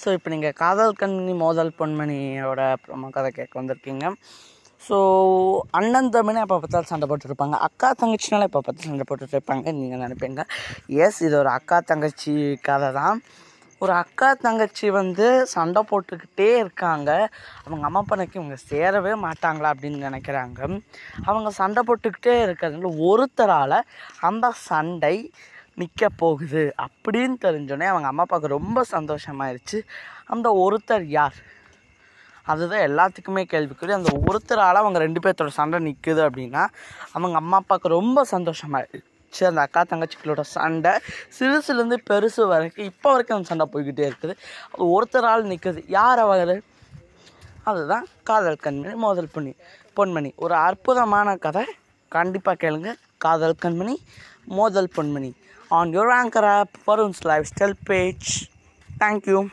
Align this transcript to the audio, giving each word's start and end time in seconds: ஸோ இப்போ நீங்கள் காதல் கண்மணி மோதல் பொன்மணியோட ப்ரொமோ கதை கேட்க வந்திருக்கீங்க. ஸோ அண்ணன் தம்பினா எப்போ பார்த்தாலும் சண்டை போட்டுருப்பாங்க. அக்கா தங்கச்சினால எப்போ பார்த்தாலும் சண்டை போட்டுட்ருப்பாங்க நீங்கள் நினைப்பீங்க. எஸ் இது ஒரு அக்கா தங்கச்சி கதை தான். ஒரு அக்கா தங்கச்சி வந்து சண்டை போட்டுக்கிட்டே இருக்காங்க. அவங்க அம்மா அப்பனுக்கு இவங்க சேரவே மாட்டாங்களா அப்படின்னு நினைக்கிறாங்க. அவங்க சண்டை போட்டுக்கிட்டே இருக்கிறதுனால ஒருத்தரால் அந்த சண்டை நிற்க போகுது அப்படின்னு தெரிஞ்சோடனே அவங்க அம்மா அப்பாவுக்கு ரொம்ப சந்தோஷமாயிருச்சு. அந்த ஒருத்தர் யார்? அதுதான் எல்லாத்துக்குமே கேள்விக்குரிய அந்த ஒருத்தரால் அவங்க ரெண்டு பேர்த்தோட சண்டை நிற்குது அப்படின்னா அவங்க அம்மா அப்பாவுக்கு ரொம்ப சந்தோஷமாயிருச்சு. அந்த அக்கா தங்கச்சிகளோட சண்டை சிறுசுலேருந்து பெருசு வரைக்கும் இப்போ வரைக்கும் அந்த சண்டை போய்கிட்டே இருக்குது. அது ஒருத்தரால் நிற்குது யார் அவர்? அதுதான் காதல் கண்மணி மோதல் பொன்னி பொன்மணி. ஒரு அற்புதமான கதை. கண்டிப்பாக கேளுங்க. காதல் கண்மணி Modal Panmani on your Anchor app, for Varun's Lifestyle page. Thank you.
ஸோ 0.00 0.08
இப்போ 0.16 0.28
நீங்கள் 0.34 0.56
காதல் 0.62 0.98
கண்மணி 1.00 1.34
மோதல் 1.44 1.70
பொன்மணியோட 1.80 2.60
ப்ரொமோ 2.84 3.10
கதை 3.16 3.30
கேட்க 3.38 3.54
வந்திருக்கீங்க. 3.60 4.06
ஸோ 4.86 4.96
அண்ணன் 5.78 6.10
தம்பினா 6.14 6.42
எப்போ 6.44 6.56
பார்த்தாலும் 6.62 6.90
சண்டை 6.92 7.06
போட்டுருப்பாங்க. 7.10 7.56
அக்கா 7.66 7.88
தங்கச்சினால 8.00 8.48
எப்போ 8.48 8.60
பார்த்தாலும் 8.66 8.92
சண்டை 8.92 9.06
போட்டுட்ருப்பாங்க 9.10 9.72
நீங்கள் 9.80 10.02
நினைப்பீங்க. 10.04 10.42
எஸ் 11.04 11.20
இது 11.26 11.36
ஒரு 11.42 11.50
அக்கா 11.58 11.78
தங்கச்சி 11.90 12.34
கதை 12.68 12.90
தான். 13.00 13.20
ஒரு 13.82 13.92
அக்கா 14.00 14.28
தங்கச்சி 14.46 14.86
வந்து 14.98 15.26
சண்டை 15.52 15.80
போட்டுக்கிட்டே 15.90 16.48
இருக்காங்க. 16.62 17.10
அவங்க 17.64 17.84
அம்மா 17.88 18.02
அப்பனுக்கு 18.04 18.38
இவங்க 18.40 18.56
சேரவே 18.70 19.14
மாட்டாங்களா 19.26 19.70
அப்படின்னு 19.74 19.98
நினைக்கிறாங்க. 20.08 20.60
அவங்க 21.30 21.50
சண்டை 21.60 21.82
போட்டுக்கிட்டே 21.88 22.34
இருக்கிறதுனால 22.46 22.92
ஒருத்தரால் 23.10 23.78
அந்த 24.30 24.52
சண்டை 24.68 25.16
நிற்க 25.74 26.08
போகுது 26.08 26.74
அப்படின்னு 26.82 27.34
தெரிஞ்சோடனே 27.40 27.86
அவங்க 27.86 28.08
அம்மா 28.08 28.22
அப்பாவுக்கு 28.22 28.56
ரொம்ப 28.56 28.84
சந்தோஷமாயிருச்சு. 28.90 29.78
அந்த 30.26 30.48
ஒருத்தர் 30.64 31.02
யார்? 31.02 31.34
அதுதான் 32.44 32.80
எல்லாத்துக்குமே 32.80 33.42
கேள்விக்குரிய 33.44 33.98
அந்த 33.98 34.18
ஒருத்தரால் 34.26 34.80
அவங்க 34.80 34.98
ரெண்டு 34.98 35.20
பேர்த்தோட 35.20 35.46
சண்டை 35.46 35.78
நிற்குது 35.78 36.22
அப்படின்னா 36.28 36.66
அவங்க 37.12 37.38
அம்மா 37.38 37.56
அப்பாவுக்கு 37.56 37.88
ரொம்ப 37.88 38.24
சந்தோஷமாயிருச்சு. 38.30 39.44
அந்த 39.44 39.60
அக்கா 39.60 39.82
தங்கச்சிகளோட 39.82 40.40
சண்டை 40.40 40.92
சிறுசுலேருந்து 41.38 41.96
பெருசு 42.10 42.46
வரைக்கும் 42.46 42.84
இப்போ 42.84 43.10
வரைக்கும் 43.10 43.36
அந்த 43.36 43.48
சண்டை 43.48 43.66
போய்கிட்டே 43.72 44.12
இருக்குது. 44.12 44.34
அது 44.72 45.02
ஒருத்தரால் 45.02 45.50
நிற்குது 45.50 45.84
யார் 45.86 46.18
அவர்? 46.18 46.60
அதுதான் 47.62 48.06
காதல் 48.22 48.58
கண்மணி 48.62 48.94
மோதல் 48.94 49.30
பொன்னி 49.32 49.54
பொன்மணி. 49.96 50.34
ஒரு 50.36 50.54
அற்புதமான 50.54 51.36
கதை. 51.36 51.64
கண்டிப்பாக 52.08 52.70
கேளுங்க. 52.70 52.94
காதல் 53.16 53.54
கண்மணி 53.62 53.94
Modal 54.46 54.88
Panmani 54.88 55.34
on 55.70 55.92
your 55.92 56.10
Anchor 56.10 56.44
app, 56.44 56.76
for 56.76 56.96
Varun's 56.98 57.24
Lifestyle 57.24 57.74
page. 57.74 58.50
Thank 58.98 59.26
you. 59.26 59.52